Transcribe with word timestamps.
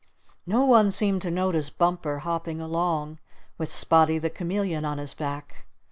No 0.47 0.65
one 0.65 0.89
seemed 0.89 1.21
to 1.21 1.29
notice 1.29 1.69
Bumper 1.69 2.17
hopping 2.21 2.59
along 2.59 3.19
with 3.59 3.69
Spotty 3.71 4.17
the 4.17 4.31
Chameleon 4.31 4.83
on 4.83 4.97
his 4.97 5.13
back. 5.13 5.67